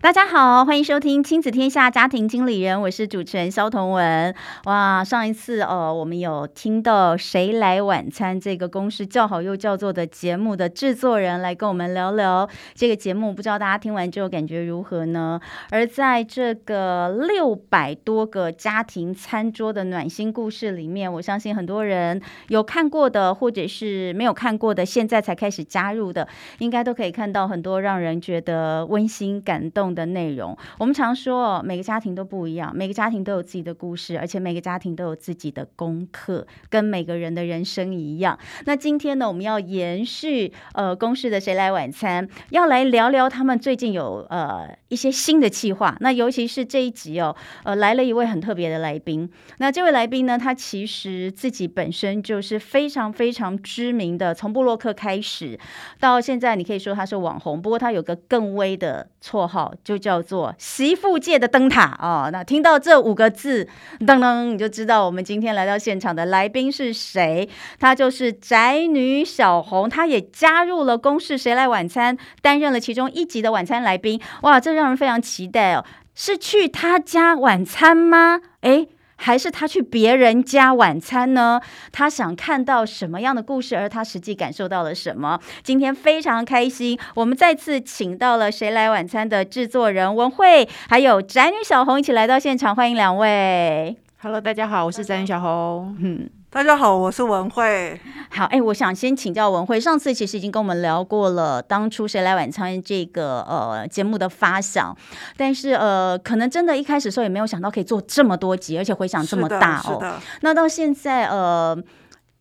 [0.00, 4.32] 大家好，欢迎收听亲子天下家庭经理人，我是主持人萧彤文。
[4.64, 15.40] 哇，上一次哦，我们有听到《谁来晚餐》这个公式叫好又叫座的节目的制作人来跟我们聊聊这个节目，不知道大家听完之后感觉如何呢？
[15.70, 26.28] 而在这个六百多个家庭餐桌的暖心故事里面，我相信很多人有看过的，或者是没有看过的，现在才开始加入的，
[26.60, 38.38] 应该都可以看到很多让人觉得温馨感动的内容，我们常说哦每个家庭都不一样，每个家庭都有自己的故事，而且每个家庭都有自己的功课，跟每个人的人生一样。
[38.64, 45.96] 那今天呢，我们要延续呃公式的《谁来晚餐》，要来聊聊他们最近有呃一些新的计划。
[46.00, 49.30] 那尤其是这一集哦，呃来了一位很特别的来宾。
[49.58, 55.58] 那这位来宾呢，他其实自己本身就是非常非常知名的，从布洛克开始
[56.00, 57.60] 到现在，你可以说他是网红。
[57.60, 59.74] 不过他有个更威的绰号。
[59.84, 62.28] 就叫做媳妇界的灯塔哦。
[62.32, 63.66] 那听到这五个字，
[64.00, 67.48] 噔噔，你就知道我们今天来到现场的来宾是谁。
[67.78, 74.20] 她就是宅女小红，她也加入了公式《谁来晚餐》，担任了其中一集的晚餐来宾。
[74.42, 75.84] 哇，这让人非常期待哦！
[76.14, 78.40] 是去她家晚餐吗？
[78.62, 78.88] 诶。
[79.20, 81.60] 还是他去别人家晚餐呢？
[81.92, 85.38] 他想看到什么样的故事，而他实际感受到了什么？
[85.62, 93.96] 今天非常开心，我们再次请到了《谁来晚餐》的制作人文慧，还有宅女小红一起来到现场，欢迎两位。
[94.20, 95.96] Hello，大家好，我是宅女小红。
[96.00, 96.37] 嗯。
[96.58, 98.00] 大家好，我是文慧。
[98.30, 104.92] 好，哎，我想先请教文慧，上次其实已经跟我们聊过了，当初谁来晚餐这个呃节目的发想，
[105.36, 110.16] 但是呃，可能真的一开始的时候也没有想到可以做这么多集，而且回响这么大哦。
[110.40, 111.80] 那到现在呃。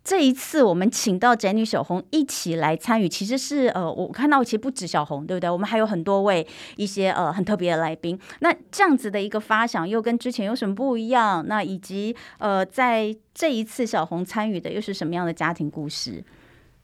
[0.07, 5.49] 这一次我们请到宅女小红一起来参与，其实是呃，我看到其实不止小红，对不对？
[5.49, 6.47] 我们还有很多位
[6.77, 8.17] 一些呃很特别的来宾。
[8.39, 11.45] 那这样子的一个发想又跟之前有什么不一样？
[11.45, 16.23] 那以及呃，在这一次小红参与的又是什么样的家庭故事？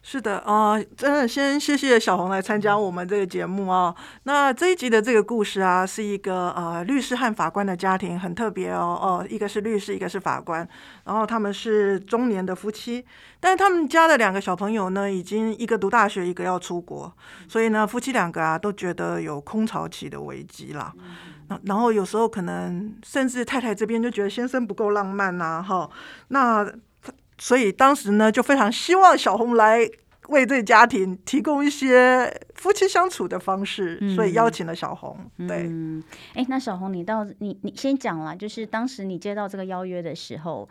[0.05, 3.95] 是的啊，真的先谢谢小红来参加我们这个节目啊。
[4.23, 10.67] 那这一集的这个故事啊，是一个呃律师和法官的家庭，很特别哦哦，一个是律师，一个是法官，
[11.05, 13.05] 然后他们是中年的夫妻，
[13.39, 17.11] 但是他们家的两个小朋友呢，已经一个读大学，一个要出国，
[17.47, 20.93] 所以呢，夫妻两个啊都觉得有空巢期的危机啦。
[21.63, 25.89] 然后有时候可能甚至太太这边就觉得先生不够浪漫呐，哈，
[26.27, 26.69] 那。
[27.37, 29.79] 所以当时呢，就非常希望小红来
[30.29, 35.17] 为这个家庭提供一些夫妻相处的方式，嗯、所以邀请了小红。
[35.47, 36.03] 对，哎、嗯，
[36.47, 40.67] 那小红，你到你你先讲了，就是当时你接到这个邀约的时候，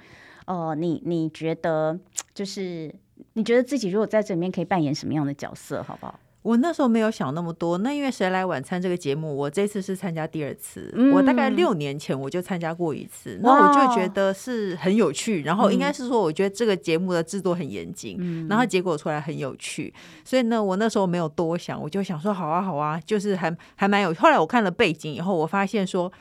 [0.47, 1.99] 呃，你你觉得
[2.33, 2.94] 就是
[3.34, 6.19] 你觉得自己如果在这里面可以扮演什么样的角色，好不好？
[6.43, 10.91] 我那时候没有想那么多，那因为《谁来晚餐》这个节目，我这次是参加第二次。
[10.95, 15.43] 嗯、我大概六年前我就参加过一次，那我就觉得是很有趣。
[15.43, 19.95] 然后应该是说，我觉得这个节目的制作很严谨，嗯、然后结果出来很有趣。
[20.25, 24.13] 所以呢，我那时候没有多想，我就想说，好啊，好啊，就是还还蛮有。
[24.15, 26.13] 后来我看了背景以后，我发现说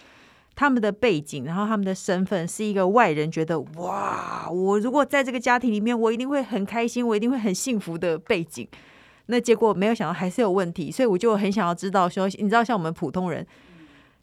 [0.53, 8.67] 他们的背景，然后他们的身份是一个外人觉得哇，我如果在这个家庭里面，我一定会很开心，我一定会很幸福的背景。
[9.27, 13.45] 那结果没有想到还是有问题，所以我就很想要知道说，你知道像我们普通人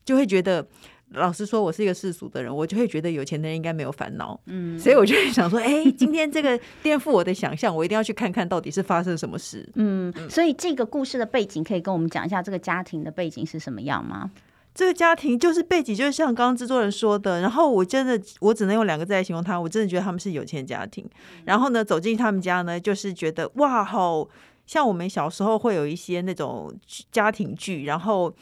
[0.05, 0.67] 就会觉得，
[1.13, 14.31] 老实说，我是一个世俗的人，我就会觉得有钱的人应该没有烦恼，嗯，所以我就会想说，哎，今天这个颠覆我的想象，我一定要去看看到底是发生什么事，嗯，所以这个故事的背景可以跟我们讲一下，这个家庭的背景是什么样吗？
[14.75, 21.05] 这个家庭就是背景，就是像刚刚制作人说的，然后我真的我只能用两个字来形容他，我真的觉得他们是有钱家庭，
[21.45, 24.29] 然后呢，走进他们家呢，就是觉得哇，好。
[24.69, 26.71] 像我们小时候会有一些那种
[27.11, 28.33] 家庭剧，然后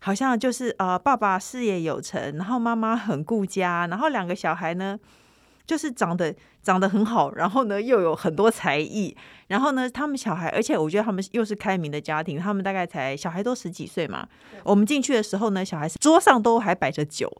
[0.00, 4.98] 好像就是呃，爸爸事业有成，然后妈妈很顾家，然后两个小孩呢，
[5.66, 9.14] 就是长得长得很好，然后呢又有很多才艺，
[9.48, 14.26] 然后呢他们小孩，而且我觉得他们又是开明的家庭，他们大概才小孩都十几岁嘛，
[14.62, 17.30] 我们进去的时候呢，小孩桌上都还摆着酒。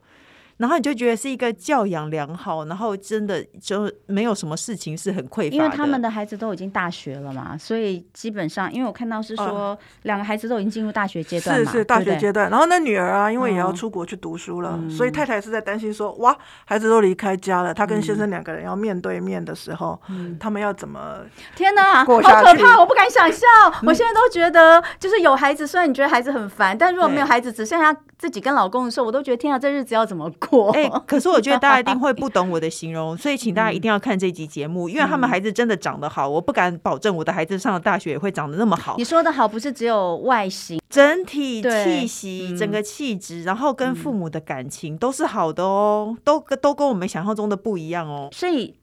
[0.59, 5.57] 然后你就觉得是一个教养良好，然后真的就没有什么事情是很匮乏的。
[5.57, 12.49] 因为他们的孩子都已经大学了嘛，所以基本上，因为我看到是说两个孩子都已经进入大学阶段嘛，是是大学阶段。
[12.51, 21.19] 然后那女儿啊，因为也要出国去读书了，嗯、所以太太是在担心说，哇，孩子都离开家了，她跟先生两个人要面对面的时候，嗯、他们要怎么？
[21.57, 22.79] 天哪，好可怕！
[22.79, 23.49] 我不敢想象。
[23.83, 30.44] 我现在都觉得，就是有孩子，虽然你觉得孩子很烦，但如果没有孩子，只剩下自己跟老公的时候，我都觉得天啊，这日子要怎么过？
[30.73, 38.97] 哎、欸，可是我觉得大家一定会不懂我的形容，所以请大家一定要看这集节目，因为他们孩子真的长得好，我不敢保证我的孩子上了大学也会长得那么好。
[38.99, 48.29] 你说的好，不是只有外形，整体气息、整个气质，然后跟父母的感情都是好的哦，都都跟我们想象中的不一样哦。
[48.33, 48.75] 所以，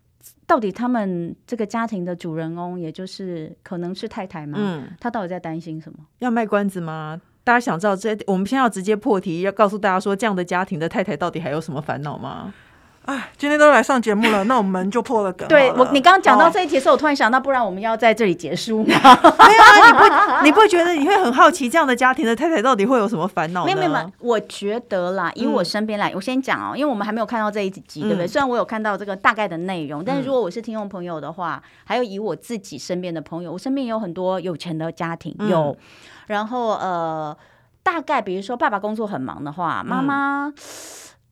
[0.45, 4.57] 到底他们这个家庭的主人翁，也就是可能是太太吗？
[4.59, 5.99] 嗯，他到底在担心什么？
[6.19, 7.21] 要卖关子吗？
[7.43, 12.53] 大家想知道这，我们现在要直接破题，要告诉大家说，这样的家庭的太太到底还有什么烦恼吗？
[13.03, 15.49] 哎，今天都来上节目了， 那我们就破了梗了。
[15.49, 18.85] 对我，你刚刚讲到这一题的时候，我突然想到，不然我们要在这里结束吗？
[18.93, 23.65] 没有啊，你不， 你不觉得你会很好奇，这样的家庭的太太到底会有什么烦恼？
[23.65, 28.25] 没有没有，我觉得啦，以我身边来，嗯、我先讲哦，因为我们还没有看到这一集，对不对？
[28.25, 35.77] 嗯、虽然我有看到这个大概的内容，但是如果我是听众朋友的话，还有以我自己身边的朋友，我身边也有很多有钱的家庭，有，嗯、
[36.31, 37.37] 然后呃。
[37.83, 40.53] 大概比如说，爸爸工作很忙的话，妈妈、嗯、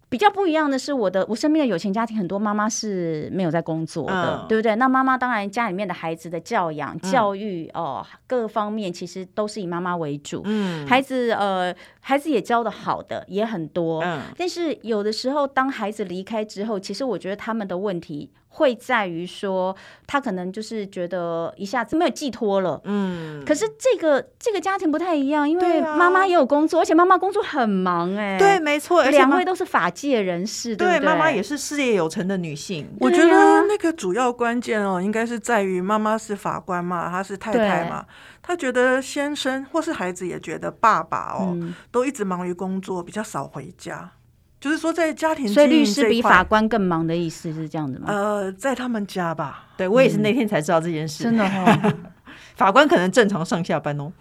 [0.10, 4.75] 比较不一样的是，我的我身边的有钱家庭很多妈妈是没有在工作的，嗯、对不对？
[4.75, 10.42] 那妈妈当然家里面的孩子的教养、教育、嗯、哦，各方面其实都是以妈妈为主。
[10.46, 11.72] 嗯，孩子呃，
[12.10, 18.32] 孩子也教的好的也很多，嗯，但是有的时候当孩子离开之后，其实我觉得他们的问题。
[18.52, 19.76] 会在于说，
[20.08, 23.46] 他可能就是觉得一下子没有寄托了，嗯。
[23.46, 32.90] 可是这个这个家庭不太一样，因为妈妈也有工作，而且妈妈工作很忙，哎，对，没错，而且两位都是法界人士，对，妈妈也是事业有成的女性。
[33.00, 38.04] 我觉得那个主要关键哦，应该是在于妈妈是法官嘛，她是太太嘛，
[38.50, 41.56] 她觉得先生或是孩子也觉得爸爸哦，
[41.92, 44.10] 都一直忙于工作，比较少回家。
[44.60, 48.07] 就是说，在家庭，所以律师比法官更忙的意思是这样子吗？
[48.07, 49.68] 呃，在他们家吧。
[49.78, 51.24] 对，我也是那天才知道这件事。
[51.24, 51.94] 嗯、真的哈，
[52.57, 54.12] 法官可能正常上下班哦。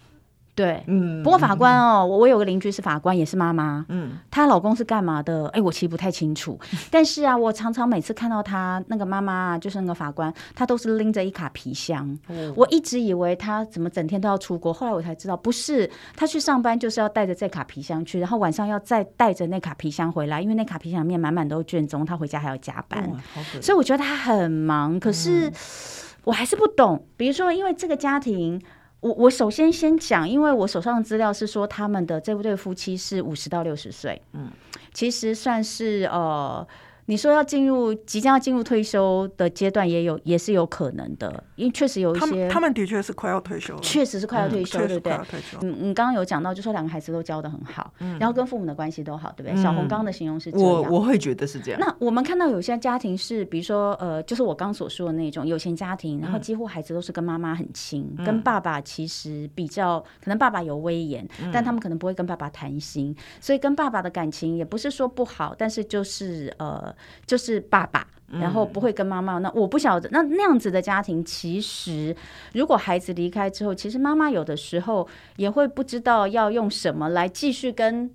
[0.58, 5.46] 对，嗯，不过法官哦，我我有个邻居是法官，也是妈妈，嗯，她老公是干嘛的？
[5.50, 6.58] 哎，我其实不太清楚，
[6.90, 12.18] 但是啊，我常常每次看到她那个妈妈，就是那个法官，她都是拎着一卡皮箱。
[12.56, 23.08] 我一直以为她怎么整天都要出国，后来我才知道，不是，她去上班就是要带着这卡皮箱去，然后晚上要再带着那卡皮箱回来，因为那卡皮箱里面满满都是卷宗，她回家还要加班，
[23.62, 24.98] 所以我觉得她很忙。
[24.98, 25.52] 可是
[26.24, 28.60] 我还是不懂，比如说，因为这个家庭。
[29.00, 34.50] 我我首先先讲，因为我手上的资料是说他们的这对夫妻是五十到六十岁，嗯，
[34.92, 36.66] 其实算是呃。
[37.08, 45.18] 你说要进入即将要进入退休的阶段，也有也是有可能的，因为确实有一些，他们，的确是快要退休了，确实是快要退休，嗯、对不对？
[45.62, 49.52] 嗯，你刚刚有讲到，就说两个孩子都教的很好，嗯、然后跟父母的关系都好，对不对？
[49.52, 51.80] 嗯、小红刚刚的形容是这样，我我会觉得是这样。
[51.80, 66.94] 那我们看到有些家庭是，比如说呃，就是我刚所说的那种有钱家庭，然后几乎孩子都是跟妈妈很亲，嗯、跟爸爸其实比较可能爸爸有威严，嗯、但他们可能不会跟爸爸谈心，所以跟爸爸的感情也不是说不好，但是就是呃，
[67.26, 69.38] 就是爸爸，然后不会跟妈妈。
[69.38, 72.14] 那我不晓得，那那样子的家庭，其实
[72.52, 78.10] 如果孩子离开之后，其实妈妈有的时候也会不知道要用什么来继续跟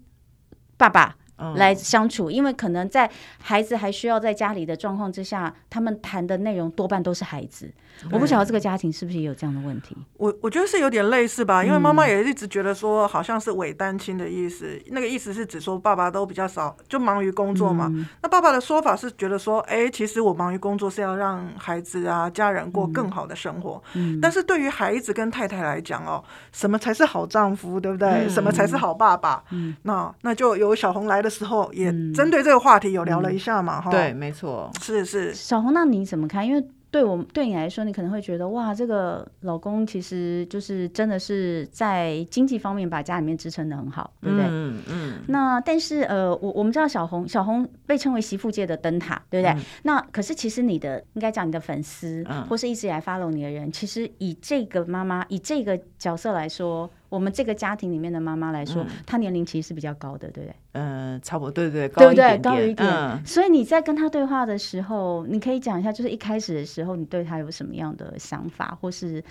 [0.78, 1.16] 爸爸。
[1.56, 3.10] 来相处，因为可能在
[3.40, 7.72] 孩子还需要在家里的状况之下，他们谈的内容多半都是孩子。
[8.12, 9.96] 我不晓得这个家庭是不是也有这样的问题。
[10.18, 14.66] 我我觉得是有点类似吧，因为妈妈也一直觉得说，好像是伪单亲的意思。
[14.66, 17.88] 嗯、那个意思是指说，爸爸都比较少，就忙于工作嘛。
[17.94, 23.82] 嗯、那爸爸的说法是觉得说，哎，其实我忙于工作是要让孩子啊、家人过更好的生活。
[23.94, 28.10] 嗯、但是对于孩子跟太太来讲哦，什么才是好丈夫，对不对？
[28.10, 29.44] 嗯、什么才是好爸爸？
[29.52, 35.34] 嗯，那那就由小红来的时候也针对这个话题有聊了一下嘛，哈、嗯，对，没错，是是。
[35.34, 36.48] 小红，那你怎么看？
[36.48, 44.46] 因为对我对你来说，你可能会觉得哇，这个老公其实就是真的是在经济方面把家里面支撑的很好，对不对？
[44.48, 44.84] 嗯嗯。
[44.90, 49.52] 嗯，那但是呃，我我们知道小红，小红被称为媳妇界的灯塔，对不对？
[49.60, 56.88] 嗯、那可是其实你的应该讲你的粉丝，嗯、或是一直以来 follow 你的人，其实以这个妈妈以这个角色来说。
[57.14, 60.56] 我们这个家庭里面的妈妈来说，她、嗯、年龄其实是比较高的，对不对？
[60.72, 62.06] 嗯，差不多，对对，对不对？
[62.06, 62.90] 高一点点，高一点。
[62.90, 69.24] 嗯、所以你在跟她对话的时候，你可以讲一下，就是一开始的时候，你对她有什么样的想法，或是？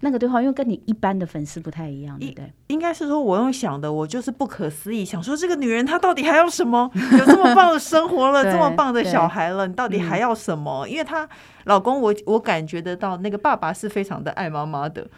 [0.00, 2.52] 那个对话，因为跟你一般的粉丝不太一样，对不对？
[2.66, 6.90] 应该是说，我用想的，我就是不可思议，想说这个女人她到底还要什么？
[7.18, 10.82] 有这么棒的生活了， 这么棒的小孩了，你到底还要什么？
[10.86, 11.26] 嗯、因为她
[11.64, 15.08] 老公我，我我感觉得到，那个爸爸是非常的爱妈妈的，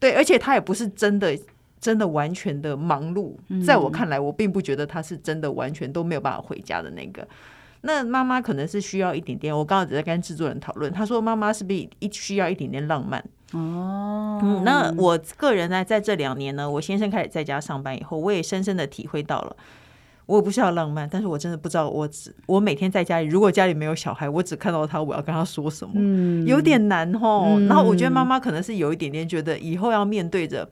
[0.00, 1.38] 对，而且他也不是真的
[1.82, 3.34] 真的完全的忙碌，
[3.66, 7.26] 在我看来，我并不觉得他是真的完全都没有办法回家的那个。
[7.80, 13.20] 那妈妈可能是需要一点点，我刚刚只在跟制作人讨论，他说妈妈是不是一需要一点点浪漫？
[13.52, 19.56] 哦，嗯，那我个人呢，在这两年呢，我先生开始在家上班以后，我也深深的体会到了，
[20.26, 27.56] 我不是要浪漫，但是我真的不知道，我只我每天在家里，如果家里没有小孩，我只看到他，我要跟他说什么，嗯，有点难哦。
[27.56, 30.68] 嗯，然后我觉得妈妈可能是有一点点觉得，以后要面对着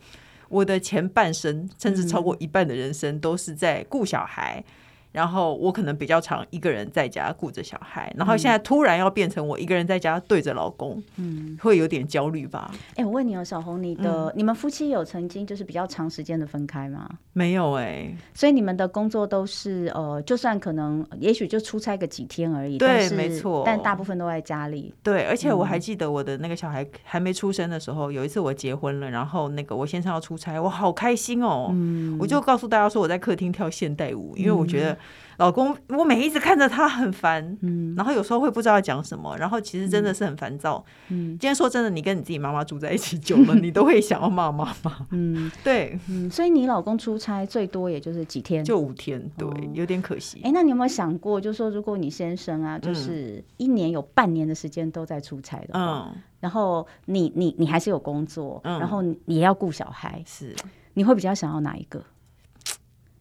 [0.51, 4.63] 我的前半生，甚至超过一半的人生，都是在顾小孩。
[5.13, 12.71] 然后我可能比较常一个人在家顾着小孩，然后现在突然要变成我一个人在家对着老公，嗯，会有点焦虑吧？
[12.95, 17.09] 哎，我问你哦，小红，你的、嗯、你们夫妻有曾经就是比较长时间的分开吗？
[17.33, 24.95] 没有哎、欸，所以你们的工作都是呃，就算可能也许就出差个几天而已，对，没错，但大部分都在家里。
[25.03, 34.97] 对，而且我还记得我的那个小孩还没出生的时候，有一次我结婚了，然后那个我先生要出差，我好开心哦，嗯，我就告诉大家说我在客厅跳现代舞，因为我觉得。
[35.41, 41.31] 老公，我每一直看着他很烦，嗯，然后有时候会不知道要讲什么，然后其实真的是很烦躁，嗯。
[41.31, 46.31] 今天说真的，你跟你自己妈妈住在一起久了， 你都会想要骂妈妈， 嗯，对，嗯。
[46.31, 50.43] 所以你老公出差最多也就是几天，就五天，对，哦，有点可惜。
[50.45, 60.55] 哎，那你有没有想过，就是说如果你先生啊，就是一年有半年的时间都在出差的话，嗯，然后你你你还是有工作，嗯，然后你也要顾小孩，是，
[60.93, 62.05] 你会比较想要哪一个？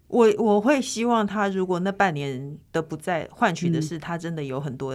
[0.10, 4.94] 我我会希望他如果那半年的不在，换取的是他真的有很多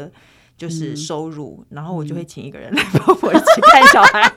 [0.56, 4.32] 就是收入，嗯、然后我就会请一个人来帮我一起看小孩，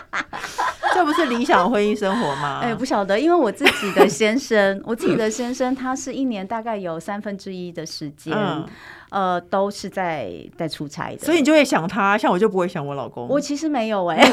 [0.94, 2.60] 这不是理想婚姻生活吗？
[2.62, 8.66] 哎，不晓得，因为我自己的先生，我自己的先生，他是一年大概有三分之一的时间，嗯、
[9.10, 14.32] 呃，都是在在出差的，所以你就会想他，像我就不会想我老公，我其实没有哎、欸。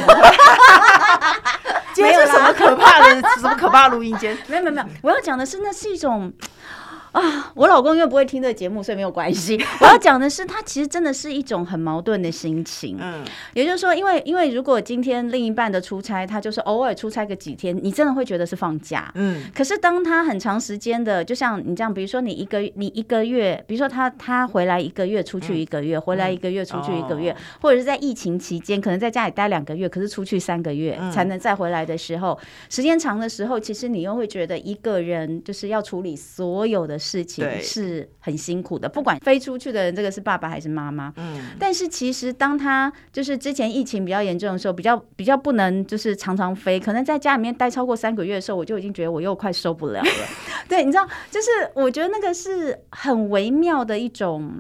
[1.96, 3.22] 今天是什么可怕的？
[3.40, 4.38] 什么可怕的录音间？
[4.48, 6.32] 没有没有没有，我要讲的是，那是一种。
[7.16, 9.58] 啊，我老公因为不会听这个节目，所以没有关系。
[9.80, 12.98] 我要讲的是，他其实真的是一种很矛盾的心情。
[13.00, 19.10] 嗯，也就是说，因为因为如果今天另一半的出差，他就是偶尔出差个几天，你真的会觉得是放假。
[19.16, 32.38] 嗯，可是当他很长时间的，就像你这样，比如说你一个你一个月，比如说他他回来一个月，出去一个月，回来一个月，出去一个月，或者是在疫情期间，可能在家里待两个月，可是出去三个月才能再回来的时候，
[32.70, 37.00] 时间长的时候，其实你又会觉得一个人就是要处理所有的。
[37.06, 41.14] 事情是很辛苦的，不管飞出去的人，这个是爸爸还是妈妈。
[41.18, 50.10] 嗯，但是其实当他就是之前疫情比较严重的时候，比较比较不能就是常常飞，可能在家里面待超过三个月的时候，我就已经觉得我又快受不了了。
[50.68, 54.52] 对，你知道，就是我觉得那个是很微妙的一种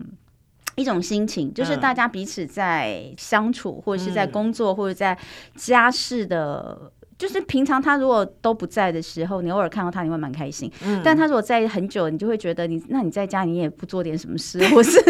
[0.75, 5.17] 一种心情，就是大家彼此在相处，或者是在工作，或者在
[5.55, 6.91] 家事的。
[7.17, 10.69] 就是平常他如果都不在的时候，你偶尔看到他，你会蛮开心。
[10.84, 15.01] 嗯，但他如果在很久，你就会觉得你，那你在家你也不做点什么事， 我是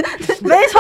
[0.42, 0.80] 没错，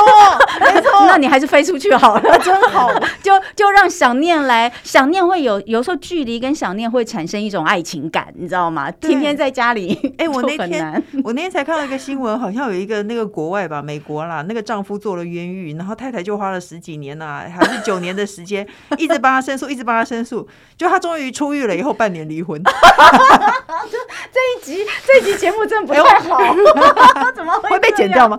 [0.59, 2.91] 没错，那你还是飞出去好了， 真好。
[3.23, 8.91] 就就让想念来，想念会有有时候距离跟想念会产生一种爱情感，你知道吗？
[8.91, 18.67] 天天在家里，哎、欸，我那天我那天才看到一个新闻，好像有一个那个国外吧，美国啦，那个丈夫做了冤狱，然后太太就花了十几年呐、啊，还是九年的时间，
[18.99, 21.14] 一直帮他申诉，一直帮他申诉，就他终。
[21.15, 22.61] 终于出狱了以后，半年离婚。
[24.33, 26.41] 这一集这一集节目真的不太好，
[27.31, 28.37] 怎么会，会被剪掉吗？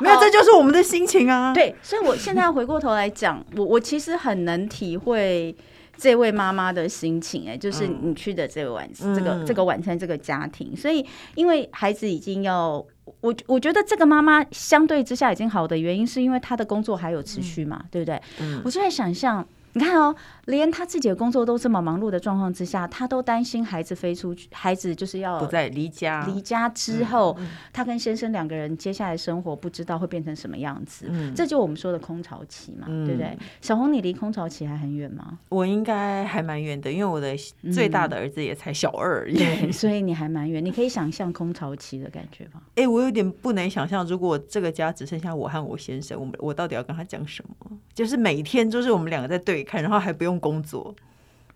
[0.00, 1.54] 没有，这就是我们的心情啊。
[1.54, 5.54] 对，所以我现在回过头来讲，我我其实很能体会
[5.96, 7.48] 这位妈妈的心情。
[7.48, 12.84] 哎，就是你去的这个晚、嗯、这个这个晚餐这个家庭，所以因为孩子已经要
[13.20, 18.20] 我我觉得这个妈妈相对之下已经好的原因，是因为她的工作还有持续嘛，嗯、对不对？
[18.40, 19.46] 嗯，我就在想象。
[19.76, 20.14] 你看哦，
[20.46, 31.06] 连他自己的工作都这么忙碌的状况之下，他都担心孩子飞出去，孩子就是要不在离家，离家之后，嗯嗯、他跟先生两个人接下来生活不知道会变成什么样子。
[31.08, 33.36] 嗯，这就我们说的空巢期嘛，嗯、对不对？
[33.60, 35.38] 小红，你离空巢期还很远吗？
[35.48, 37.34] 我应该还蛮远的，因为我的
[37.72, 39.38] 最大的儿子也才小二而已。
[39.72, 40.64] 所以你还蛮远。
[40.64, 42.60] 你可以想象空巢期的感觉吗？
[42.76, 47.78] 哎、欸，我有点不能想象，如果这个家只剩下我和我先生，我们我到底要跟他讲什么？
[47.92, 49.64] 就是每天就是我们两个在对。
[49.64, 50.94] 看，然后还不用工作，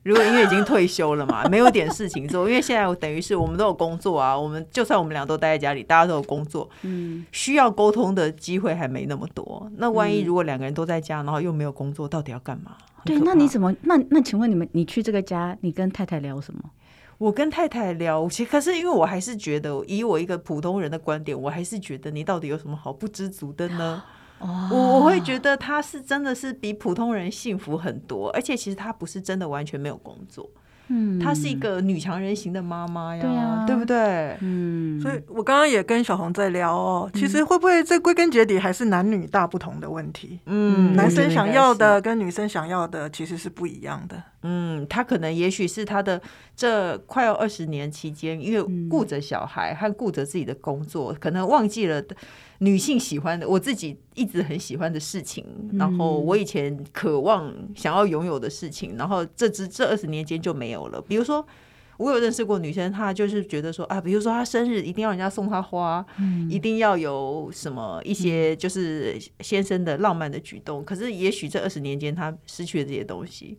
[0.03, 9.71] 如果因为已经退休了嘛， 没有点事情做，因为现在我等于是我们都有工作啊，我们就算我们俩都待在家里，大家都有工作，嗯，需要沟通的机会还没那么多。
[9.77, 12.77] 那万一如果两个人都在家，然后又没有工作，到底要干嘛？
[13.05, 13.75] 对，那你怎么？
[13.83, 16.61] 那那请问你们，你去这个家，你跟太太聊什么？
[17.19, 24.03] 我跟太太聊，其实可是因为我还是觉得，以我一个普通人的观点，我还是觉得你到底有什么好不知足的呢？
[24.41, 30.49] 我我会觉得他是真的是比普通人幸福很多，而且其实他不是真的完全没有工作。
[30.91, 34.39] 嗯，她是一个女强人型的妈妈呀，对啊，对不对？
[34.41, 40.41] 嗯，所以我刚刚也跟小红在聊哦，其实会不会这归根结底还是男女大不同的问题？
[40.47, 44.17] 嗯，男生想要的跟女生想要的其实是不一样的。
[44.43, 46.21] 嗯，他可能也许是他的
[46.55, 52.03] 这快要二十年期间，因为顾着小孩和顾着自己的工作，可能忘记了。
[52.61, 61.01] 女性喜欢的，我自己一直很喜欢的事情，然后我以前渴望想要拥有的事情，然后这只这二十年间就没有了。
[61.01, 61.47] 比如说，
[61.99, 70.85] 我有认识过女生，她就是觉得说啊，比如说她生日一定要人家送她花，嗯，一定要有什么一些就是先生的浪漫的举动。
[70.85, 73.57] 可是也许这二十年间，她失去了这些东西。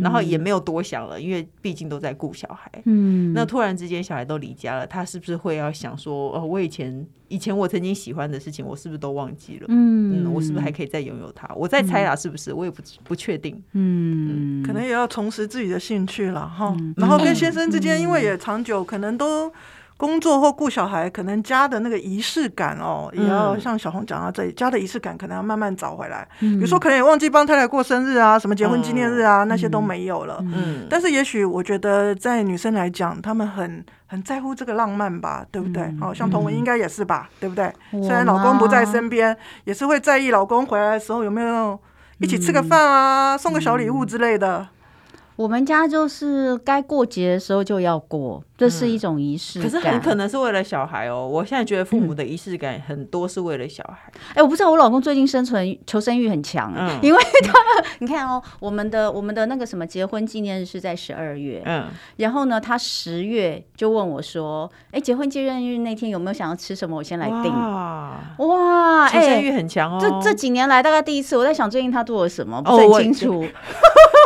[0.00, 2.70] 然后也没有多想了，因为毕竟都在顾小孩。
[2.84, 9.66] 嗯，那突然之间小孩都离家了，他是不是会要想说，哦，我以前以前我曾经喜欢的事情，我是不是都忘记了？
[9.68, 11.48] 嗯，嗯，我是不是还可以再拥有它？
[11.54, 12.52] 我在猜啊，是不是？
[12.52, 13.62] 我也不不确定。
[13.72, 16.76] 嗯，可能也要重拾自己的兴趣了哈。
[16.96, 19.52] 然后跟先生之间，因为也长久，可能都。
[19.96, 26.26] 工作或顾小孩，可能家的那个仪式感哦，也要像小红讲到这里，家的仪式感可能要慢慢找回来。
[26.40, 30.38] 比如说，可能也忘记帮太太过生日啊，什么结婚纪念日啊，那些都没有了。
[30.40, 35.94] 嗯，但是也许我觉得，在女生来讲，她们很很在乎这个浪漫吧，对不对？
[36.00, 37.72] 好像童文应该也是吧，对不对？
[38.02, 41.78] 虽然老公不在身边，也是会在意老公回来的时候有没有
[42.18, 44.68] 一起吃个饭啊，送个小礼物之类的。
[45.36, 48.42] 我们家就是该过节的时候就要过。
[48.56, 51.26] 这是一种仪式感，可是很可能是为了小孩哦。
[51.26, 54.12] 我现在觉得父母的仪式感很多是为了小孩。
[54.32, 57.52] 哎，我不知道我老公最近生存求生欲很强，嗯，因为他
[57.98, 61.88] 你看哦，我们的我们的那个什么结婚纪念日是在十二月，嗯，
[62.18, 66.96] 然后呢，他十月就问我说，哎，结婚纪念日那天有没有想要吃什么？
[66.96, 67.52] 我先来订。
[67.52, 69.98] 哇，求生欲很强哦。
[70.00, 73.44] 这这几年来大概第一次，我在想最近他做了什么，不是很清楚。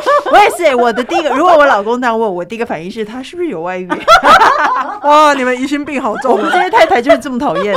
[0.33, 3.89] 我也是，我的第一个，如果我老公这样问我，第一个反应是他是不是有外遇？
[5.03, 6.33] 哇， 你们疑心病好重！
[6.33, 7.77] 我们这些太太就是这么讨厌，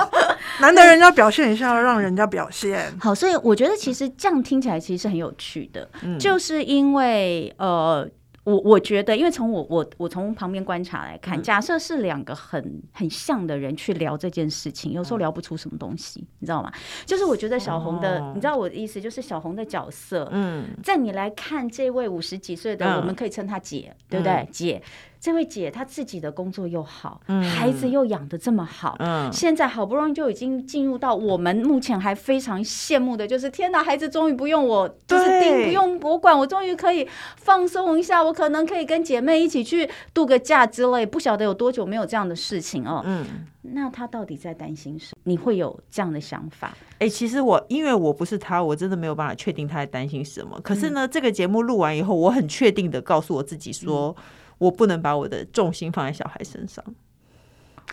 [0.60, 3.14] 难得人家表现一下，让人家表现好。
[3.14, 8.08] 所以我觉得其实这样听起来其实是很有趣的，嗯、就是因为呃。
[8.48, 16.72] 我我觉得，因为从我我我从旁边观察来看，假设是两个很很像的人去聊这件事情，有时候聊不出什么东西，你知道吗？
[17.04, 24.48] 就是我觉得小红的，你知道我的意思，就是小红的角色，嗯，在你来看这位五十几岁的，我们可以称她姐，对不对？
[24.50, 24.82] 姐。
[25.20, 41.04] 这位姐她自己的工作又好，嗯、孩子又养的这么好，嗯、现在好不容易就已经进入到我们目前还非常羡慕的，就是天哪，孩子终于不用我，就是盯不用我管，我终于可以放松一下，我可能可以跟姐妹一起去度个假之类。
[41.04, 43.02] 不晓得有多久没有这样的事情哦。
[43.04, 43.26] 嗯，
[43.62, 45.20] 那她到底在担心什么？
[45.24, 46.76] 你会有这样的想法？
[46.92, 50.60] 哎、欸，其实我因为我不是她，我真的没有办法确定她在担心什么。
[50.62, 54.14] 可是呢，嗯、这个节目录完以后，我很确定的告诉我自己说。
[54.16, 54.24] 嗯
[54.58, 56.84] 我不能把我的重心放在小孩身上，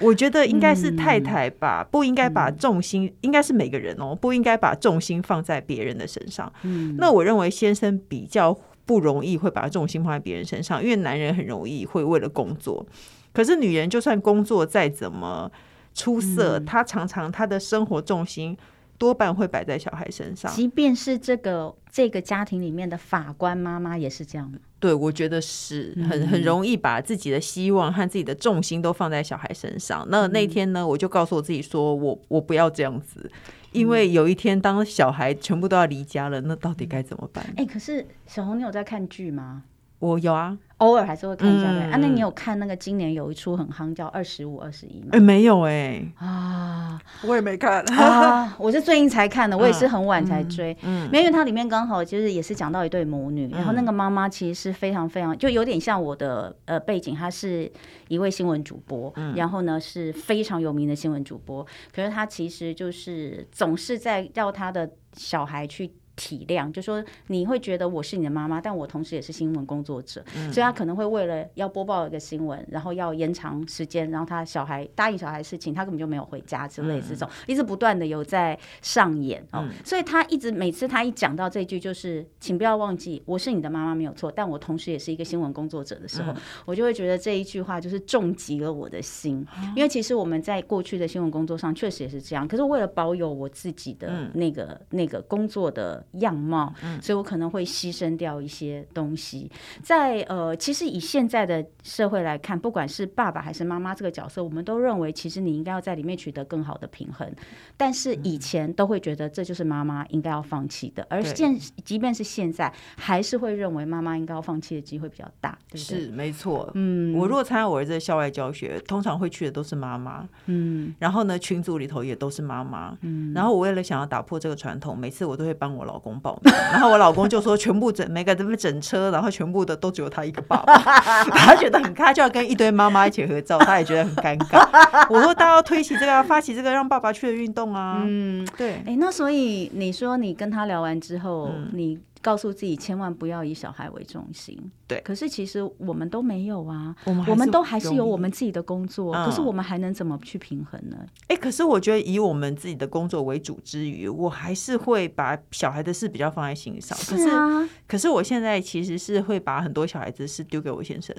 [0.02, 6.52] 我觉得应该是太太吧，不应该把重心，应该是每个人哦，不应该把重心放在别人的身上。
[6.64, 12.86] 嗯那我认为先生比较不容易会把重心放在别人身上，因为男人很容易会为了工作，
[13.32, 15.52] 可是女人就算工作再怎么
[15.94, 18.58] 出色，她常常她的生活重心。
[18.98, 24.52] 多半会摆在小孩身上，即便是这个这个家庭里面的法官妈妈也是这样。
[24.80, 30.06] 对，我觉得是很很容易把自己的希望和自己的重心都放在小孩身上。
[30.10, 33.30] 那那天呢，我就告诉我自己说，我我不要这样子，
[33.72, 37.46] 因为有一天当小孩全部都要离家了，那到底该怎么办？
[37.58, 39.64] 哎，可是小红，你有在看剧吗？
[40.00, 40.58] 我有啊。
[40.78, 41.98] 偶尔还是会看一下的、嗯、啊。
[41.98, 45.10] 那你有看那个今年有一出很夯叫《二十五二十一》吗？
[45.14, 46.12] 哎、欸，没有哎、欸。
[46.18, 48.56] 啊，我也没看啊。
[48.60, 50.76] 我是最近才看的，我也是很晚才追。
[50.84, 57.72] 嗯，因为它里面刚好就是也是讲到一对母女，嗯、然后那个妈妈其实是非常非常，就有点像我的呃背景，她是
[58.10, 65.94] 一位新闻主播，嗯、然后呢是非常有名的新闻主播，可是她其实就是总是在要她的小孩去。
[66.16, 96.05] 体谅，就说你会觉得我是你的妈妈，但我同时也是新闻工作者，嗯、所以他可能会为了要播报一个新闻，然后要延长时间，然后他小孩答应小孩事情，他根本就没有回家之类这种，嗯、一直不断的有在上演哦，嗯、所以他一直每次他一讲到这句就是，请不要忘记我是你的妈妈没有错，但我同时也是一个新闻工作者的时候，嗯、我就会觉得这一句话就是重击了我的心，嗯、因为其实我们在过去的新闻工作上确实也是这样，可是为了保有我自己的那个、嗯、那个工作的。
[96.14, 99.50] 样貌，所以我可能会牺牲掉一些东西。
[99.84, 107.30] 在呃，其实以现在的社会来看，不管是爸爸还是妈妈这个角色，我们都认为其实你应该要在里面取得更好的平衡。
[107.78, 116.02] 但是以前都会觉得这就是妈妈应该要放弃的，而现即便是现在，还是会认为妈妈应该要放弃的机会比较大，对不对？
[116.02, 116.70] 是没错。
[116.74, 120.28] 嗯，我如果参加我儿子的校外教学，通常会去的都是妈妈。
[120.46, 122.98] 嗯，然后呢，群组里头也都是妈妈。
[123.02, 130.78] 嗯，然后我为了想要打破这个传统，每次我都会帮我老公报名，然后我老公就说全部整每个这么整车，然后全部的都只有他一个爸爸，
[131.32, 135.08] 他觉得很他就要跟一堆妈妈一起合照，他也觉得很尴尬。
[135.10, 138.02] 我说大家要推起这个，发起这个让爸爸去的运动啊。
[138.06, 138.82] 嗯，对。
[138.86, 142.00] 哎，那所以你说你跟他聊完之后，嗯、你。
[142.26, 144.60] 告诉自己千万不要以小孩为中心。
[144.88, 150.98] 对，可是其实我们都没有啊，我们我们都还是有我们自己的工作，嗯、可是我们还能怎么去平衡呢？
[151.28, 156.98] 哎、欸，可是我觉得以我们自己的工作为主之余，我还是会把小孩的事比较放在心上。
[156.98, 161.16] 是啊，可是，可是我现在其实是会把很多小孩子的事丢给我先生，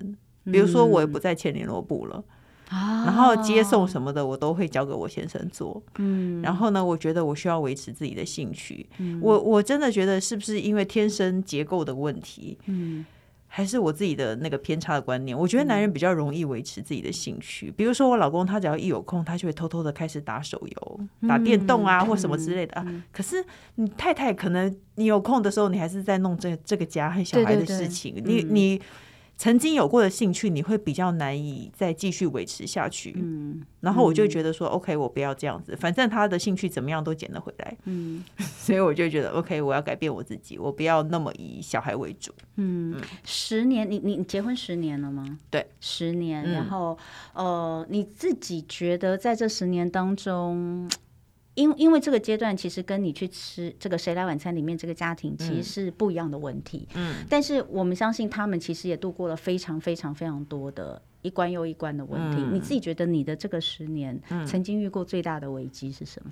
[0.47, 2.17] 比如说我也不在签联络部了。
[2.19, 2.33] 嗯
[2.69, 5.81] 然后接送什么的，我都会交给我先生做。
[5.99, 8.85] 嗯，然后呢，我觉得我需要维持自己的兴趣。
[8.99, 12.59] 嗯，我我真的觉得是不是因为天生结构的问题？
[12.67, 13.07] 嗯，
[13.47, 15.39] 还是我自己的那个偏差的观念？
[15.39, 17.71] 我觉得男人比较容易维持自己的兴趣。
[17.71, 23.05] 比如说我老公，他只要一有空，他就会偷偷的开始打手游、打电动啊，或什么之类的啊。
[23.13, 23.45] 可是
[23.77, 28.21] 你太太可能你有空的时候，你还是在弄这这个家和小孩的事情。
[28.25, 28.83] 你你。
[29.39, 33.15] 曾经有过的兴趣，你会比较难以再继续维持下去。
[33.19, 37.77] 嗯，然后我就觉得说，嗯，OK，我不要这样子，反正他的兴趣怎么样都捡得回来。
[37.85, 42.33] 嗯， 所以我就觉得，OK，我要改变我自己，我不要那么以小孩为主。
[42.57, 45.39] 嗯，嗯，十年，你你结婚十年了吗？
[45.51, 46.51] 对，十年。
[46.51, 46.97] 然后，
[47.35, 50.89] 呃，你自己觉得在这十年当中，
[51.57, 62.37] 因因为这个阶段其实跟你去吃这个谁来晚餐里面这个家庭其实是不一样的问题，嗯，但是我们相信他们其实也度过了非常非常非常多的一关又一关的问题。
[62.39, 66.31] 嗯，你自己觉得你的这个十年曾经遇过最大的危机是什么？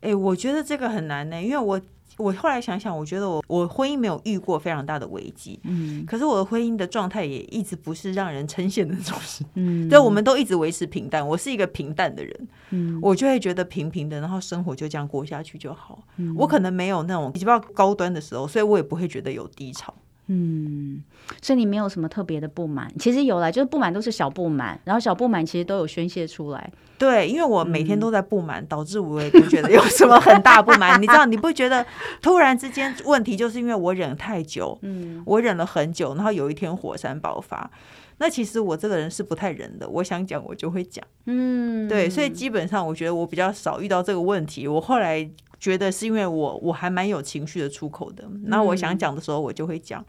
[0.00, 1.80] 哎，我觉得这个很难呢，因为我。
[2.18, 9.18] 我后来想想，我觉得我我婚姻没有遇过非常大的危机，嗯，可是我的婚姻的状态也一直不是让人称羡的那种，
[9.52, 11.28] 嗯，对，我们都一直维持平淡。
[11.28, 16.02] 我是一个平淡的人，嗯，我就会觉得平平的，然后生活就这样过下去就好。
[16.16, 19.92] 嗯，我可能没有那种比较高端的时候，所以我也不会觉得有低潮。
[20.28, 21.02] 嗯，
[21.40, 26.72] 所以你没有什么特别的不满，其实有啦，就是不满都是小不满，然后小不满其实都有宣泄出来。
[26.98, 31.00] 对，因为我每天都在不满，嗯、导致我也不觉得有什么很大不满。
[31.00, 31.86] 你知道，你不觉得
[32.20, 37.70] 突然之间问题就是因为我忍太久，嗯，我忍了很久，然后有一天火山爆发。
[38.18, 44.66] 那其实我这个人是不太忍的，我想讲我就会讲，嗯，对，所以基本上我觉得我比较少遇到这个问题。
[44.66, 45.30] 我后来。
[45.58, 50.04] 觉得是因为我我还蛮有情绪的出口的，那我想讲的时候我就会讲，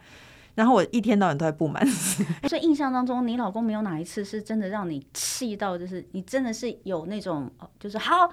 [0.56, 1.86] 然后我一天到晚都在不满。
[2.48, 8.30] 所以印象当中，你老公没有哪一次是真的让你气到，就是你真的是有那种，就是好，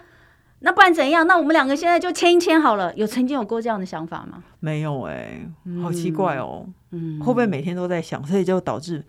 [0.61, 1.27] 那不然怎样？
[1.27, 2.94] 那我们两个现在就签一签好了。
[2.94, 4.42] 有曾经有过这样的想法吗？
[4.61, 9.05] 没有哎、欸，好奇怪哦，嗯，会不会每天都在想，所以就导致。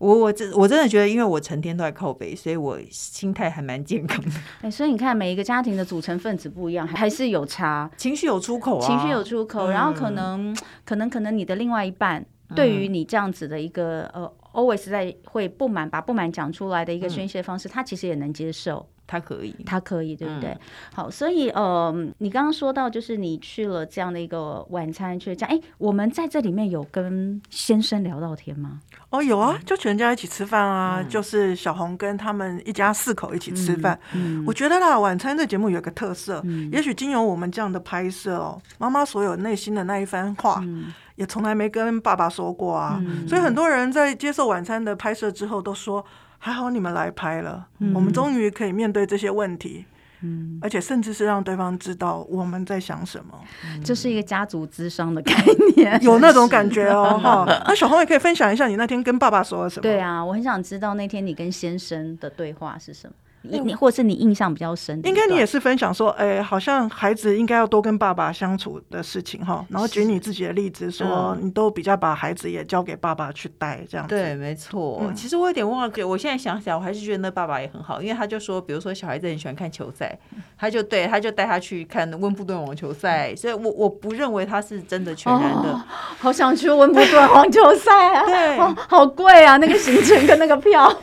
[0.00, 4.30] 我我真我真的觉得，因为我成天都在靠北，所以我心态还蛮健康的。
[4.62, 7.90] 哎，所以你看，每一个家庭的组成分子不一样，还是有差。
[7.98, 12.24] 情绪有出口啊，情绪有出口，嗯、然后可能可能可能你的另外一半
[12.56, 18.88] 对于你这样子的一个、嗯、呃，always 在会不满，把不满讲出来的一个宣泄方式，嗯、他其实也能接受。
[19.10, 20.50] 他可以，他可以，对不对？
[20.50, 20.58] 嗯、
[20.94, 28.78] 好，所以呃，你刚刚说到，就是你去了这样的一个晚餐，去这样，哎，我们在这里面有跟先生聊到天吗？
[29.08, 33.98] 哦，有啊，就全家一起吃饭啊，嗯、就是小红跟他们一家四口一起吃饭。
[34.12, 46.06] 嗯嗯、我觉得啦，晚餐这节目有个特色，嗯、也许经由我们这样的拍摄哦，妈妈所有内心的那一番话，嗯、也从来没跟爸爸说过啊，嗯、所以很多人在接受晚餐的拍摄之后都说。
[46.42, 49.84] 还好你们来拍了，嗯、我们终于可以面对这些问题，
[50.22, 53.38] 嗯，而且甚至是让对方知道我们在想什么，
[53.84, 55.34] 这是一个家族智商的概
[55.76, 57.44] 念，有那种感觉哦， 哈。
[57.66, 59.82] 那小红也可以分享一下你那天跟爸爸说了什么？
[59.82, 63.14] 对啊，我很想知道那天你跟先生的对话是什么。
[63.42, 69.64] 你你或是你印象比较深，应该你也是分享说，哎，好像孩子应该要多跟爸爸相处的事情哈。
[69.70, 74.14] 然后举你自己的例子说，你都比较把孩子也交给爸爸去带这样子。
[74.14, 75.10] 对，没错。
[75.16, 80.18] 其实我有点忘了，我现在想起来，我还是觉得那爸爸也很好，因为他就说，比如说小孩子很喜欢看球赛，
[80.58, 83.34] 他就对他就带他去看温布顿网球赛。
[83.34, 85.82] 所以我我不认为他是真的全然的。
[86.18, 88.26] 好想去温布顿网球赛啊！
[88.26, 90.94] 对，好贵啊，那个行程跟那个票。